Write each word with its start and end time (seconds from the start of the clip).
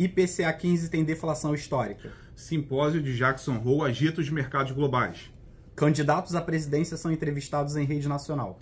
IPCA 0.00 0.50
15 0.50 0.88
tem 0.88 1.04
deflação 1.04 1.54
histórica. 1.54 2.10
Simpósio 2.34 3.02
de 3.02 3.14
Jackson 3.14 3.60
Hole 3.62 3.90
agita 3.90 4.22
os 4.22 4.30
mercados 4.30 4.72
globais. 4.72 5.30
Candidatos 5.76 6.34
à 6.34 6.40
presidência 6.40 6.96
são 6.96 7.12
entrevistados 7.12 7.76
em 7.76 7.84
rede 7.84 8.08
nacional. 8.08 8.58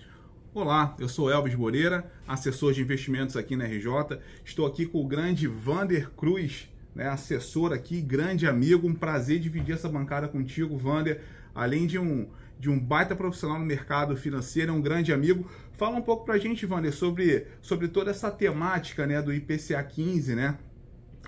Olá, 0.52 0.96
eu 0.98 1.08
sou 1.08 1.30
Elvis 1.30 1.54
Moreira, 1.54 2.10
assessor 2.26 2.72
de 2.72 2.82
investimentos 2.82 3.36
aqui 3.36 3.54
na 3.54 3.66
RJ. 3.66 4.18
Estou 4.44 4.66
aqui 4.66 4.84
com 4.84 5.00
o 5.00 5.06
grande 5.06 5.46
Vander 5.46 6.10
Cruz, 6.10 6.68
né, 6.92 7.08
assessor 7.08 7.72
aqui, 7.72 8.00
grande 8.00 8.44
amigo. 8.44 8.88
Um 8.88 8.94
prazer 8.94 9.38
dividir 9.38 9.76
essa 9.76 9.88
bancada 9.88 10.26
contigo, 10.26 10.76
Vander. 10.76 11.22
Além 11.54 11.86
de 11.86 12.00
um, 12.00 12.26
de 12.58 12.68
um 12.68 12.76
baita 12.76 13.14
profissional 13.14 13.60
no 13.60 13.64
mercado 13.64 14.16
financeiro, 14.16 14.72
é 14.72 14.74
um 14.74 14.82
grande 14.82 15.12
amigo. 15.12 15.48
Fala 15.74 15.96
um 15.96 16.02
pouco 16.02 16.24
pra 16.24 16.36
gente, 16.36 16.66
Vander, 16.66 16.92
sobre, 16.92 17.46
sobre 17.62 17.86
toda 17.86 18.10
essa 18.10 18.28
temática 18.28 19.06
né, 19.06 19.22
do 19.22 19.32
IPCA 19.32 19.80
15, 19.84 20.34
né? 20.34 20.58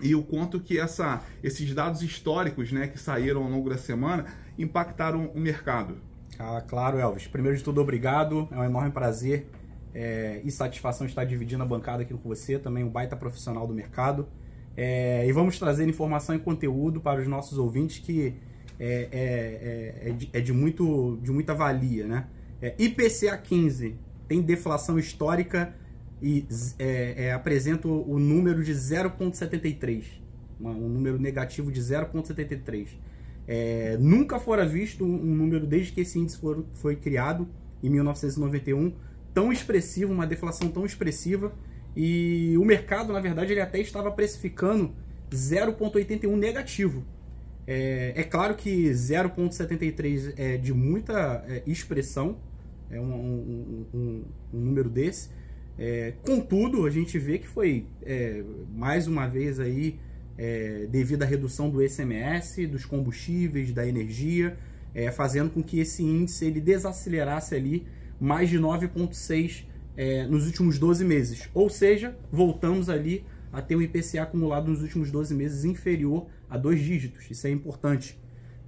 E 0.02 0.14
o 0.14 0.22
quanto 0.22 0.60
que 0.60 0.78
essa, 0.78 1.22
esses 1.42 1.72
dados 1.74 2.02
históricos 2.02 2.72
né, 2.72 2.86
que 2.88 2.98
saíram 2.98 3.42
ao 3.42 3.50
longo 3.50 3.68
da 3.68 3.78
semana 3.78 4.26
impactaram 4.58 5.26
o 5.34 5.40
mercado. 5.40 5.98
Ah, 6.38 6.62
claro, 6.66 6.98
Elvis. 6.98 7.26
Primeiro 7.26 7.56
de 7.56 7.62
tudo, 7.62 7.80
obrigado. 7.80 8.48
É 8.50 8.56
um 8.56 8.64
enorme 8.64 8.90
prazer 8.90 9.46
é, 9.94 10.40
e 10.44 10.50
satisfação 10.50 11.06
estar 11.06 11.24
dividindo 11.24 11.62
a 11.62 11.66
bancada 11.66 12.02
aqui 12.02 12.14
com 12.14 12.28
você, 12.28 12.58
também 12.58 12.84
um 12.84 12.88
baita 12.88 13.16
profissional 13.16 13.66
do 13.66 13.74
mercado. 13.74 14.26
É, 14.76 15.26
e 15.26 15.32
vamos 15.32 15.58
trazer 15.58 15.86
informação 15.88 16.34
e 16.34 16.38
conteúdo 16.38 17.00
para 17.00 17.20
os 17.20 17.28
nossos 17.28 17.58
ouvintes 17.58 17.98
que 17.98 18.34
é, 18.78 19.08
é, 19.12 20.06
é, 20.06 20.08
é 20.08 20.12
de, 20.12 20.30
é 20.32 20.40
de, 20.40 20.52
muito, 20.52 21.18
de 21.22 21.30
muita 21.30 21.54
valia. 21.54 22.06
Né? 22.06 22.26
IPCA 22.78 23.36
15 23.36 23.96
tem 24.26 24.40
deflação 24.40 24.98
histórica 24.98 25.74
e 26.22 26.46
é, 26.78 27.26
é, 27.26 27.32
apresenta 27.32 27.88
o 27.88 28.18
número 28.18 28.62
de 28.62 28.72
0,73, 28.72 30.04
um 30.60 30.88
número 30.88 31.18
negativo 31.18 31.72
de 31.72 31.80
0,73. 31.80 32.88
É, 33.48 33.96
nunca 33.98 34.38
fora 34.38 34.66
visto 34.66 35.04
um, 35.04 35.34
número 35.34 35.66
desde 35.66 35.92
que 35.92 36.02
esse 36.02 36.18
índice 36.18 36.38
for, 36.38 36.64
foi 36.74 36.94
criado 36.94 37.48
em 37.82 37.88
1991 37.88 38.92
tão 39.32 39.52
expressivo, 39.52 40.12
uma 40.12 40.26
deflação 40.26 40.68
tão 40.68 40.84
expressiva 40.84 41.52
e 41.96 42.54
o 42.58 42.64
mercado, 42.64 43.12
na 43.12 43.20
verdade, 43.20 43.52
ele 43.52 43.60
até 43.60 43.80
estava 43.80 44.10
precificando 44.10 44.92
0,81 45.30 46.36
negativo. 46.36 47.04
É, 47.66 48.12
é, 48.16 48.22
claro 48.24 48.54
que 48.54 48.90
0,73 48.90 50.34
é 50.36 50.56
de 50.56 50.72
muita 50.72 51.44
é, 51.48 51.62
expressão, 51.66 52.38
é 52.90 53.00
um, 53.00 53.86
um, 53.94 54.24
um 54.52 54.60
número 54.60 54.88
desse, 54.88 55.30
é, 55.82 56.12
contudo, 56.26 56.84
a 56.84 56.90
gente 56.90 57.18
vê 57.18 57.38
que 57.38 57.48
foi 57.48 57.86
é, 58.02 58.44
mais 58.70 59.06
uma 59.06 59.26
vez 59.26 59.58
aí 59.58 59.98
é, 60.36 60.86
devido 60.90 61.22
à 61.22 61.24
redução 61.24 61.70
do 61.70 61.82
ICMS, 61.82 62.66
dos 62.66 62.84
combustíveis, 62.84 63.72
da 63.72 63.88
energia, 63.88 64.58
é, 64.94 65.10
fazendo 65.10 65.48
com 65.48 65.62
que 65.62 65.80
esse 65.80 66.02
índice 66.02 66.44
ele 66.44 66.60
desacelerasse 66.60 67.54
ali 67.54 67.86
mais 68.20 68.50
de 68.50 68.58
9,6 68.58 69.64
é, 69.96 70.26
nos 70.26 70.44
últimos 70.44 70.78
12 70.78 71.02
meses. 71.02 71.48
Ou 71.54 71.70
seja, 71.70 72.14
voltamos 72.30 72.90
ali 72.90 73.24
a 73.50 73.62
ter 73.62 73.74
um 73.74 73.80
IPCA 73.80 74.24
acumulado 74.24 74.70
nos 74.70 74.82
últimos 74.82 75.10
12 75.10 75.34
meses 75.34 75.64
inferior 75.64 76.26
a 76.50 76.58
dois 76.58 76.78
dígitos. 76.78 77.30
Isso 77.30 77.46
é 77.46 77.50
importante. 77.50 78.18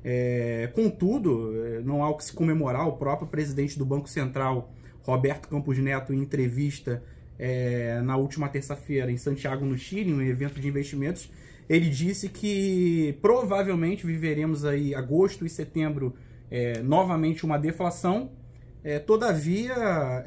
É, 0.02 0.70
contudo, 0.74 1.52
não 1.84 2.02
há 2.02 2.08
o 2.08 2.16
que 2.16 2.24
se 2.24 2.32
comemorar. 2.32 2.88
O 2.88 2.92
próprio 2.92 3.28
presidente 3.28 3.78
do 3.78 3.84
Banco 3.84 4.08
Central 4.08 4.72
Roberto 5.04 5.48
Campos 5.48 5.78
Neto, 5.78 6.12
em 6.12 6.18
entrevista 6.18 7.02
é, 7.38 8.00
na 8.02 8.16
última 8.16 8.48
terça-feira 8.48 9.10
em 9.10 9.16
Santiago, 9.16 9.64
no 9.64 9.76
Chile, 9.76 10.12
um 10.12 10.22
evento 10.22 10.60
de 10.60 10.68
investimentos, 10.68 11.30
ele 11.68 11.88
disse 11.88 12.28
que 12.28 13.16
provavelmente 13.22 14.06
viveremos 14.06 14.64
aí 14.64 14.94
agosto 14.94 15.46
e 15.46 15.48
setembro 15.48 16.14
é, 16.50 16.82
novamente 16.82 17.44
uma 17.44 17.58
deflação. 17.58 18.30
É, 18.84 18.98
todavia, 18.98 19.74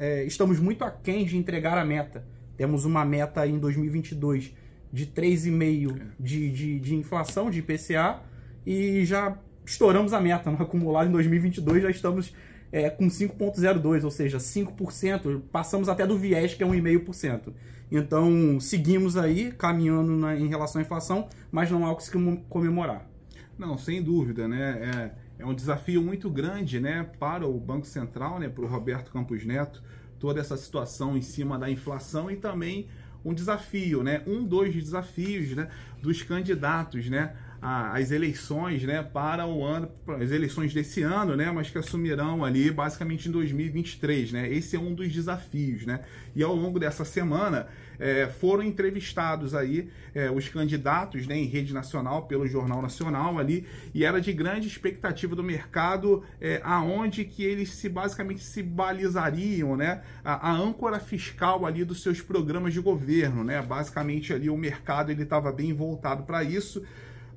é, 0.00 0.24
estamos 0.24 0.58
muito 0.58 0.84
aquém 0.84 1.24
de 1.24 1.36
entregar 1.36 1.78
a 1.78 1.84
meta. 1.84 2.24
Temos 2.56 2.84
uma 2.84 3.04
meta 3.04 3.46
em 3.46 3.58
2022 3.58 4.54
de 4.92 5.06
3,5% 5.06 6.00
de, 6.18 6.50
de, 6.50 6.80
de 6.80 6.94
inflação, 6.94 7.50
de 7.50 7.60
IPCA, 7.60 8.22
e 8.66 9.04
já 9.04 9.38
estouramos 9.64 10.12
a 10.12 10.20
meta. 10.20 10.50
No 10.52 10.62
acumulado 10.62 11.08
em 11.08 11.12
2022 11.12 11.82
já 11.82 11.90
estamos 11.90 12.34
é, 12.70 12.90
com 12.90 13.06
5,02, 13.06 14.04
ou 14.04 14.10
seja, 14.10 14.38
5%, 14.38 15.42
passamos 15.52 15.88
até 15.88 16.06
do 16.06 16.18
viés, 16.18 16.54
que 16.54 16.62
é 16.62 16.66
1,5%. 16.66 17.52
Então, 17.90 18.58
seguimos 18.60 19.16
aí, 19.16 19.52
caminhando 19.52 20.12
na, 20.16 20.36
em 20.36 20.48
relação 20.48 20.80
à 20.80 20.84
inflação, 20.84 21.28
mas 21.50 21.70
não 21.70 21.86
há 21.86 21.92
o 21.92 21.96
que 21.96 22.04
se 22.04 22.10
comemorar. 22.48 23.08
Não, 23.56 23.78
sem 23.78 24.02
dúvida, 24.02 24.48
né? 24.48 25.12
É, 25.38 25.42
é 25.42 25.46
um 25.46 25.54
desafio 25.54 26.02
muito 26.02 26.30
grande, 26.30 26.80
né, 26.80 27.08
para 27.18 27.46
o 27.46 27.58
Banco 27.58 27.86
Central, 27.86 28.38
né, 28.38 28.48
para 28.48 28.64
o 28.64 28.66
Roberto 28.66 29.10
Campos 29.10 29.44
Neto, 29.44 29.82
toda 30.18 30.40
essa 30.40 30.56
situação 30.56 31.16
em 31.16 31.22
cima 31.22 31.58
da 31.58 31.70
inflação 31.70 32.30
e 32.30 32.36
também 32.36 32.88
um 33.24 33.34
desafio, 33.34 34.02
né, 34.02 34.22
um 34.26 34.44
dos 34.44 34.72
desafios, 34.72 35.54
né, 35.54 35.68
dos 36.00 36.22
candidatos, 36.22 37.08
né, 37.10 37.36
as 37.60 38.10
eleições, 38.10 38.82
né, 38.82 39.02
para 39.02 39.46
o 39.46 39.64
ano, 39.64 39.90
as 40.20 40.30
eleições 40.30 40.72
desse 40.74 41.02
ano, 41.02 41.36
né, 41.36 41.50
mas 41.50 41.70
que 41.70 41.78
assumirão 41.78 42.44
ali 42.44 42.70
basicamente 42.70 43.28
em 43.28 43.32
2023, 43.32 44.32
né. 44.32 44.52
Esse 44.52 44.76
é 44.76 44.78
um 44.78 44.94
dos 44.94 45.12
desafios, 45.12 45.84
né. 45.86 46.00
E 46.34 46.42
ao 46.42 46.54
longo 46.54 46.78
dessa 46.78 47.04
semana 47.04 47.66
é, 47.98 48.26
foram 48.26 48.62
entrevistados 48.62 49.54
aí 49.54 49.88
é, 50.14 50.30
os 50.30 50.48
candidatos, 50.48 51.26
né, 51.26 51.36
em 51.36 51.46
rede 51.46 51.72
nacional 51.72 52.26
pelo 52.26 52.46
Jornal 52.46 52.82
Nacional 52.82 53.38
ali 53.38 53.66
e 53.94 54.04
era 54.04 54.20
de 54.20 54.32
grande 54.32 54.66
expectativa 54.66 55.34
do 55.34 55.42
mercado 55.42 56.22
é, 56.40 56.60
aonde 56.62 57.24
que 57.24 57.42
eles 57.42 57.70
se 57.70 57.88
basicamente 57.88 58.44
se 58.44 58.62
balizariam, 58.62 59.76
né, 59.76 60.02
a, 60.24 60.50
a 60.50 60.52
âncora 60.52 60.98
fiscal 60.98 61.64
ali 61.64 61.84
dos 61.84 62.02
seus 62.02 62.20
programas 62.20 62.74
de 62.74 62.80
governo, 62.80 63.42
né. 63.42 63.62
Basicamente 63.62 64.32
ali 64.32 64.50
o 64.50 64.56
mercado 64.56 65.10
ele 65.10 65.22
estava 65.22 65.50
bem 65.50 65.72
voltado 65.72 66.24
para 66.24 66.44
isso 66.44 66.84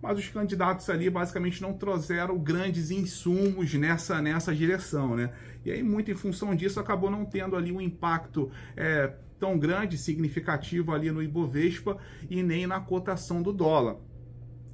mas 0.01 0.17
os 0.17 0.27
candidatos 0.29 0.89
ali 0.89 1.09
basicamente 1.09 1.61
não 1.61 1.73
trouxeram 1.73 2.37
grandes 2.37 2.91
insumos 2.91 3.73
nessa, 3.73 4.21
nessa 4.21 4.53
direção, 4.53 5.15
né? 5.15 5.31
E 5.65 5.71
aí, 5.71 5.83
muito 5.83 6.09
em 6.09 6.15
função 6.15 6.55
disso, 6.55 6.79
acabou 6.79 7.09
não 7.09 7.25
tendo 7.25 7.55
ali 7.55 7.71
um 7.71 7.81
impacto 7.81 8.49
é, 8.77 9.13
tão 9.39 9.57
grande, 9.57 9.97
significativo 9.97 10.93
ali 10.93 11.11
no 11.11 11.21
Ibovespa 11.21 11.97
e 12.29 12.41
nem 12.41 12.65
na 12.65 12.79
cotação 12.79 13.41
do 13.41 13.51
dólar. 13.51 13.97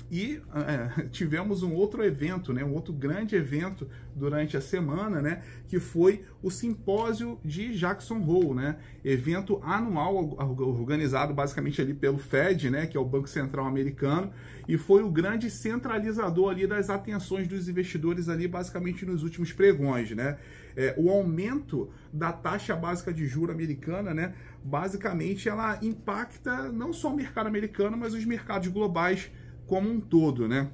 E 0.09 0.41
é, 0.53 1.03
tivemos 1.09 1.63
um 1.63 1.73
outro 1.73 2.03
evento, 2.03 2.53
né, 2.53 2.63
um 2.63 2.73
outro 2.73 2.93
grande 2.93 3.35
evento 3.35 3.87
durante 4.15 4.55
a 4.55 4.61
semana, 4.61 5.21
né, 5.21 5.41
que 5.67 5.79
foi 5.79 6.23
o 6.41 6.51
simpósio 6.51 7.39
de 7.43 7.75
Jackson 7.77 8.21
Hole, 8.23 8.53
né, 8.53 8.77
evento 9.03 9.59
anual 9.63 10.35
organizado 10.59 11.33
basicamente 11.33 11.81
ali 11.81 11.93
pelo 11.93 12.17
Fed, 12.17 12.69
né, 12.69 12.85
que 12.85 12.95
é 12.95 12.99
o 12.99 13.05
Banco 13.05 13.27
Central 13.27 13.65
Americano, 13.65 14.31
e 14.67 14.77
foi 14.77 15.03
o 15.03 15.09
grande 15.09 15.49
centralizador 15.49 16.49
ali 16.51 16.65
das 16.65 16.89
atenções 16.89 17.47
dos 17.47 17.67
investidores 17.67 18.29
ali 18.29 18.47
basicamente 18.47 19.05
nos 19.05 19.23
últimos 19.23 19.51
pregões, 19.51 20.11
né. 20.11 20.37
É, 20.77 20.93
o 20.97 21.09
aumento 21.09 21.89
da 22.11 22.33
taxa 22.33 22.75
básica 22.75 23.13
de 23.13 23.25
juro 23.25 23.49
americana, 23.51 24.13
né, 24.13 24.35
basicamente 24.61 25.47
ela 25.47 25.79
impacta 25.81 26.69
não 26.69 26.91
só 26.91 27.13
o 27.13 27.15
mercado 27.15 27.47
americano, 27.47 27.95
mas 27.95 28.13
os 28.13 28.25
mercados 28.25 28.67
globais 28.67 29.31
como 29.67 29.89
um 29.89 29.99
todo, 29.99 30.47
né? 30.47 30.69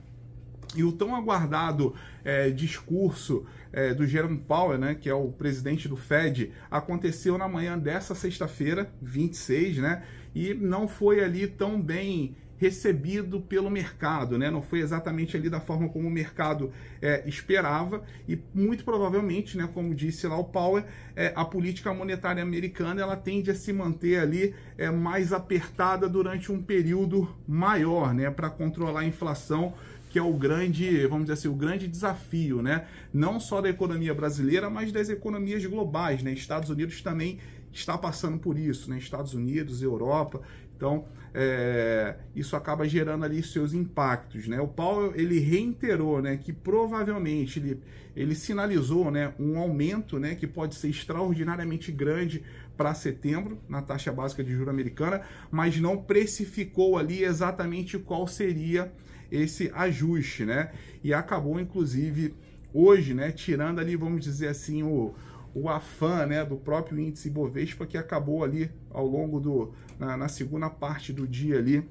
E 0.75 0.83
o 0.83 0.91
tão 0.91 1.15
aguardado 1.15 1.93
é, 2.23 2.49
discurso 2.49 3.45
é, 3.73 3.93
do 3.93 4.05
Jerome 4.05 4.37
Powell, 4.37 4.77
né, 4.77 4.95
que 4.95 5.09
é 5.09 5.13
o 5.13 5.29
presidente 5.29 5.87
do 5.87 5.97
Fed, 5.97 6.51
aconteceu 6.69 7.37
na 7.37 7.47
manhã 7.47 7.77
dessa 7.77 8.15
sexta-feira, 8.15 8.91
26, 9.01 9.77
né? 9.77 10.03
E 10.33 10.53
não 10.53 10.87
foi 10.87 11.23
ali 11.23 11.45
tão 11.45 11.81
bem 11.81 12.35
recebido 12.61 13.41
pelo 13.41 13.71
mercado, 13.71 14.37
né? 14.37 14.51
Não 14.51 14.61
foi 14.61 14.81
exatamente 14.81 15.35
ali 15.35 15.49
da 15.49 15.59
forma 15.59 15.89
como 15.89 16.07
o 16.07 16.11
mercado 16.11 16.71
é, 17.01 17.27
esperava 17.27 18.03
e 18.29 18.39
muito 18.53 18.85
provavelmente, 18.85 19.57
né, 19.57 19.67
como 19.73 19.95
disse 19.95 20.27
lá 20.27 20.37
o 20.37 20.43
Powell, 20.43 20.85
é, 21.15 21.33
a 21.35 21.43
política 21.43 21.91
monetária 21.91 22.43
americana 22.43 23.01
ela 23.01 23.15
tende 23.15 23.49
a 23.49 23.55
se 23.55 23.73
manter 23.73 24.19
ali 24.19 24.53
é, 24.77 24.91
mais 24.91 25.33
apertada 25.33 26.07
durante 26.07 26.51
um 26.51 26.61
período 26.61 27.35
maior, 27.47 28.13
né, 28.13 28.29
para 28.29 28.47
controlar 28.47 28.99
a 28.99 29.05
inflação 29.05 29.73
que 30.11 30.19
é 30.19 30.21
o 30.21 30.33
grande, 30.33 31.07
vamos 31.07 31.23
dizer 31.23 31.33
assim, 31.33 31.47
o 31.47 31.55
grande 31.55 31.87
desafio, 31.87 32.61
né? 32.61 32.85
Não 33.13 33.39
só 33.39 33.61
da 33.61 33.69
economia 33.69 34.13
brasileira, 34.13 34.69
mas 34.69 34.91
das 34.91 35.07
economias 35.07 35.65
globais, 35.65 36.21
né? 36.21 36.33
Estados 36.33 36.69
Unidos 36.69 37.01
também 37.01 37.39
está 37.71 37.97
passando 37.97 38.37
por 38.37 38.59
isso, 38.59 38.89
né? 38.89 38.97
Estados 38.97 39.33
Unidos, 39.33 39.81
Europa. 39.81 40.41
Então, 40.81 41.05
é, 41.31 42.15
isso 42.35 42.55
acaba 42.55 42.89
gerando 42.89 43.23
ali 43.23 43.43
seus 43.43 43.71
impactos, 43.71 44.47
né? 44.47 44.59
O 44.59 44.67
Paulo 44.67 45.13
ele 45.15 45.37
reiterou, 45.37 46.19
né, 46.23 46.37
que 46.37 46.51
provavelmente 46.51 47.59
ele, 47.59 47.79
ele 48.15 48.33
sinalizou, 48.33 49.11
né, 49.11 49.31
um 49.39 49.59
aumento, 49.59 50.17
né, 50.17 50.33
que 50.33 50.47
pode 50.47 50.73
ser 50.73 50.89
extraordinariamente 50.89 51.91
grande 51.91 52.41
para 52.75 52.95
setembro 52.95 53.59
na 53.69 53.83
taxa 53.83 54.11
básica 54.11 54.43
de 54.43 54.51
juros 54.51 54.69
americana, 54.69 55.21
mas 55.51 55.79
não 55.79 55.97
precificou 55.97 56.97
ali 56.97 57.23
exatamente 57.23 57.99
qual 57.99 58.25
seria 58.25 58.91
esse 59.31 59.71
ajuste, 59.75 60.45
né? 60.45 60.71
E 61.03 61.13
acabou, 61.13 61.59
inclusive, 61.59 62.33
hoje, 62.73 63.13
né, 63.13 63.31
tirando 63.31 63.77
ali, 63.77 63.95
vamos 63.95 64.23
dizer 64.23 64.47
assim, 64.47 64.81
o, 64.81 65.13
o 65.53 65.69
afã 65.69 66.25
né, 66.25 66.43
do 66.45 66.55
próprio 66.55 66.99
índice 66.99 67.29
Bovespa, 67.29 67.85
que 67.85 67.97
acabou 67.97 68.43
ali 68.43 68.71
ao 68.89 69.05
longo 69.05 69.39
do. 69.39 69.73
na, 69.99 70.15
na 70.17 70.27
segunda 70.27 70.69
parte 70.69 71.11
do 71.11 71.27
dia 71.27 71.57
ali, 71.57 71.87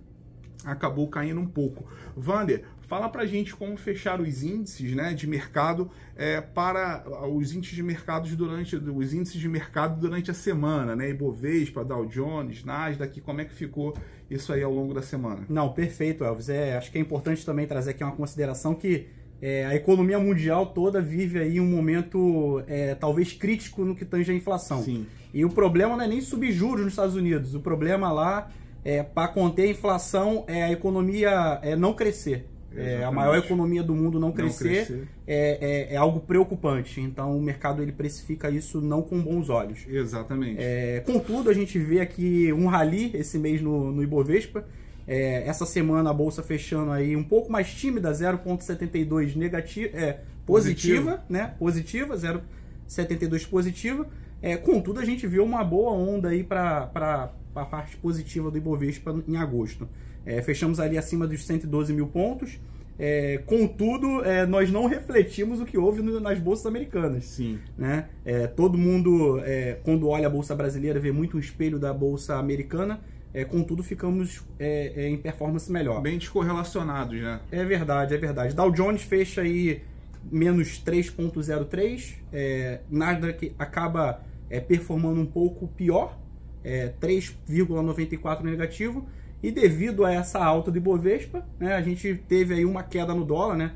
acabou 0.64 1.08
caindo 1.08 1.40
um 1.40 1.46
pouco. 1.46 1.86
Vander, 2.16 2.64
fala 2.80 3.08
pra 3.08 3.24
gente 3.24 3.54
como 3.54 3.76
fechar 3.76 4.20
os 4.20 4.42
índices 4.42 4.94
né, 4.94 5.14
de 5.14 5.26
mercado 5.26 5.90
é, 6.16 6.40
para 6.40 7.04
os 7.28 7.54
índices 7.54 7.76
de 7.76 7.82
mercado 7.82 8.28
durante 8.36 8.76
os 8.76 9.14
índices 9.14 9.40
de 9.40 9.48
mercado 9.48 10.00
durante 10.00 10.30
a 10.30 10.34
semana, 10.34 10.96
né? 10.96 11.10
Ibovespa, 11.10 11.84
Dow 11.84 12.06
Jones, 12.06 12.64
Nasdaq, 12.64 13.20
como 13.20 13.40
é 13.40 13.44
que 13.44 13.54
ficou 13.54 13.96
isso 14.30 14.52
aí 14.52 14.62
ao 14.62 14.72
longo 14.72 14.92
da 14.94 15.02
semana? 15.02 15.44
Não, 15.48 15.72
perfeito, 15.72 16.24
Elvis. 16.24 16.48
É, 16.48 16.76
acho 16.76 16.90
que 16.90 16.98
é 16.98 17.00
importante 17.00 17.44
também 17.44 17.66
trazer 17.66 17.90
aqui 17.90 18.02
uma 18.02 18.16
consideração 18.16 18.74
que 18.74 19.08
é, 19.42 19.64
a 19.64 19.74
economia 19.74 20.18
mundial 20.18 20.66
toda 20.66 21.00
vive 21.00 21.38
aí 21.38 21.60
um 21.60 21.66
momento 21.66 22.62
é, 22.66 22.94
talvez 22.94 23.32
crítico 23.32 23.84
no 23.84 23.94
que 23.94 24.04
tange 24.04 24.30
a 24.30 24.34
inflação. 24.34 24.82
Sim. 24.82 25.06
E 25.32 25.44
o 25.44 25.50
problema 25.50 25.96
não 25.96 26.04
é 26.04 26.08
nem 26.08 26.20
subjuros 26.20 26.84
nos 26.84 26.92
Estados 26.92 27.14
Unidos. 27.14 27.54
O 27.54 27.60
problema 27.60 28.12
lá 28.12 28.50
é 28.84 29.02
para 29.02 29.28
conter 29.28 29.62
a 29.62 29.70
inflação 29.70 30.44
é 30.46 30.64
a 30.64 30.72
economia 30.72 31.58
é 31.62 31.74
não 31.74 31.94
crescer. 31.94 32.46
É, 32.74 33.02
a 33.02 33.10
maior 33.10 33.36
economia 33.36 33.82
do 33.82 33.94
mundo 33.94 34.20
não 34.20 34.30
crescer, 34.30 34.64
não 34.64 34.74
crescer. 34.74 35.08
É, 35.26 35.88
é, 35.90 35.94
é, 35.94 35.96
algo 35.96 36.20
preocupante. 36.20 37.00
Então 37.00 37.36
o 37.36 37.42
mercado 37.42 37.82
ele 37.82 37.92
precifica 37.92 38.48
isso 38.50 38.80
não 38.80 39.02
com 39.02 39.20
bons 39.20 39.48
olhos. 39.48 39.80
Exatamente. 39.88 40.56
É, 40.58 41.02
contudo, 41.04 41.50
a 41.50 41.52
gente 41.52 41.78
vê 41.78 42.00
aqui 42.00 42.52
um 42.52 42.66
rally 42.66 43.10
esse 43.14 43.38
mês 43.38 43.60
no, 43.60 43.90
no 43.90 44.02
Ibovespa. 44.02 44.64
É, 45.12 45.42
essa 45.44 45.66
semana 45.66 46.10
a 46.10 46.12
bolsa 46.14 46.40
fechando 46.40 46.92
aí 46.92 47.16
um 47.16 47.24
pouco 47.24 47.50
mais 47.50 47.74
tímida, 47.74 48.12
0,72 48.12 49.34
negativa, 49.34 49.98
é, 49.98 50.20
positiva, 50.46 51.24
né? 51.28 51.52
Positiva, 51.58 52.16
0,72 52.16 53.44
positiva. 53.48 54.06
É, 54.40 54.56
contudo, 54.56 55.00
a 55.00 55.04
gente 55.04 55.26
viu 55.26 55.42
uma 55.42 55.64
boa 55.64 55.90
onda 55.90 56.28
aí 56.28 56.44
para 56.44 57.28
a 57.56 57.64
parte 57.64 57.96
positiva 57.96 58.52
do 58.52 58.58
Ibovespa 58.58 59.20
em 59.26 59.36
agosto. 59.36 59.88
É, 60.24 60.40
fechamos 60.42 60.78
ali 60.78 60.96
acima 60.96 61.26
dos 61.26 61.44
112 61.44 61.92
mil 61.92 62.06
pontos. 62.06 62.60
É, 62.96 63.38
contudo, 63.46 64.24
é, 64.24 64.46
nós 64.46 64.70
não 64.70 64.86
refletimos 64.86 65.60
o 65.60 65.64
que 65.64 65.76
houve 65.76 66.02
no, 66.02 66.20
nas 66.20 66.38
bolsas 66.38 66.66
americanas. 66.66 67.24
Sim. 67.24 67.58
Né? 67.76 68.06
É, 68.24 68.46
todo 68.46 68.78
mundo, 68.78 69.40
é, 69.44 69.76
quando 69.82 70.06
olha 70.06 70.28
a 70.28 70.30
bolsa 70.30 70.54
brasileira, 70.54 71.00
vê 71.00 71.10
muito 71.10 71.36
o 71.36 71.40
espelho 71.40 71.80
da 71.80 71.92
bolsa 71.92 72.36
americana 72.36 73.00
é, 73.32 73.44
contudo, 73.44 73.82
ficamos 73.82 74.42
é, 74.58 74.92
é, 74.96 75.08
em 75.08 75.16
performance 75.16 75.70
melhor. 75.70 76.00
Bem 76.00 76.18
descorrelacionados, 76.18 77.20
né? 77.20 77.40
É 77.50 77.64
verdade, 77.64 78.14
é 78.14 78.18
verdade. 78.18 78.54
Dow 78.54 78.70
Jones 78.70 79.02
fecha 79.02 79.42
aí 79.42 79.82
menos 80.30 80.82
3,03. 80.84 82.14
É, 82.32 82.80
Nasdaq 82.90 83.54
acaba 83.58 84.22
é, 84.48 84.60
performando 84.60 85.20
um 85.20 85.26
pouco 85.26 85.68
pior, 85.68 86.18
é, 86.64 86.92
3,94 87.00 88.42
negativo. 88.42 89.06
E 89.42 89.50
devido 89.50 90.04
a 90.04 90.12
essa 90.12 90.44
alta 90.44 90.70
de 90.70 90.78
Bovespa, 90.78 91.46
né, 91.58 91.74
a 91.74 91.80
gente 91.80 92.14
teve 92.28 92.54
aí 92.54 92.64
uma 92.64 92.82
queda 92.82 93.14
no 93.14 93.24
dólar, 93.24 93.56
né? 93.56 93.72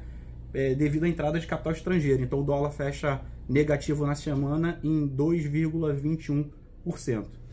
É, 0.53 0.75
devido 0.75 1.05
à 1.05 1.09
entrada 1.09 1.41
de 1.41 1.47
capital 1.47 1.73
estrangeiro. 1.73 2.23
Então 2.23 2.41
o 2.41 2.43
dólar 2.43 2.71
fecha 2.71 3.23
negativo 3.49 4.07
na 4.07 4.15
semana 4.15 4.79
em 4.83 5.09
2,21%. 5.09 7.44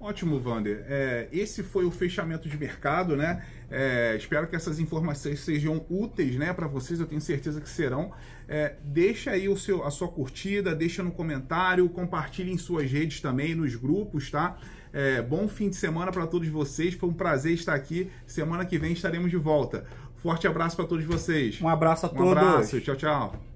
Ótimo, 0.00 0.40
Vander. 0.40 0.82
É, 0.88 1.28
esse 1.30 1.62
foi 1.62 1.84
o 1.84 1.90
fechamento 1.90 2.48
de 2.48 2.56
mercado, 2.56 3.14
né? 3.14 3.44
É, 3.70 4.16
espero 4.16 4.48
que 4.48 4.56
essas 4.56 4.80
informações 4.80 5.40
sejam 5.40 5.84
úteis, 5.90 6.36
né, 6.36 6.54
para 6.54 6.66
vocês. 6.66 6.98
Eu 6.98 7.06
tenho 7.06 7.20
certeza 7.20 7.60
que 7.60 7.68
serão. 7.68 8.10
É, 8.48 8.76
deixa 8.82 9.32
aí 9.32 9.46
o 9.46 9.56
seu, 9.58 9.84
a 9.84 9.90
sua 9.90 10.08
curtida, 10.08 10.74
deixa 10.74 11.02
no 11.02 11.10
comentário, 11.12 11.86
compartilhe 11.90 12.50
em 12.50 12.56
suas 12.56 12.90
redes 12.90 13.20
também, 13.20 13.54
nos 13.54 13.76
grupos, 13.76 14.30
tá? 14.30 14.56
É, 14.90 15.20
bom 15.20 15.46
fim 15.46 15.68
de 15.68 15.76
semana 15.76 16.10
para 16.10 16.26
todos 16.26 16.48
vocês. 16.48 16.94
Foi 16.94 17.10
um 17.10 17.14
prazer 17.14 17.52
estar 17.52 17.74
aqui. 17.74 18.10
Semana 18.26 18.64
que 18.64 18.78
vem 18.78 18.92
estaremos 18.92 19.30
de 19.30 19.36
volta. 19.36 19.84
Forte 20.16 20.46
abraço 20.46 20.76
para 20.76 20.86
todos 20.86 21.04
vocês. 21.04 21.60
Um 21.60 21.68
abraço 21.68 22.06
a 22.06 22.08
todos. 22.08 22.24
Um 22.24 22.30
abraço. 22.30 22.80
Tchau, 22.80 22.96
tchau. 22.96 23.49